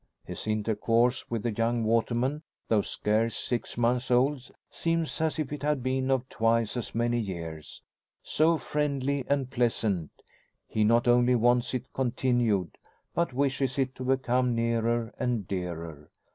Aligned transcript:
His 0.23 0.47
intercourse 0.47 1.29
with 1.29 1.43
the 1.43 1.51
young 1.51 1.83
waterman, 1.83 2.41
though 2.69 2.81
scarce 2.81 3.35
six 3.37 3.77
months 3.77 4.09
old, 4.09 4.49
seems 4.71 5.21
as 5.21 5.37
if 5.37 5.53
it 5.53 5.61
had 5.61 5.83
been 5.83 6.09
of 6.09 6.27
twice 6.27 6.75
as 6.75 6.95
many 6.95 7.19
years; 7.19 7.83
so 8.23 8.57
friendly 8.57 9.23
and 9.27 9.51
pleasant, 9.51 10.09
he 10.67 10.83
not 10.83 11.07
only 11.07 11.35
wants 11.35 11.75
it 11.75 11.93
continued, 11.93 12.79
but 13.13 13.31
wishes 13.31 13.77
it 13.77 13.93
to 13.93 14.03
become 14.03 14.55
nearer 14.55 15.13
and 15.19 15.47
dearer. 15.47 16.09